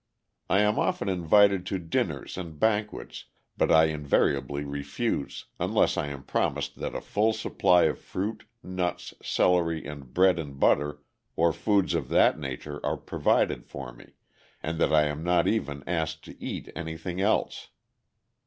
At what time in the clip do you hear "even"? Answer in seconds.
15.47-15.83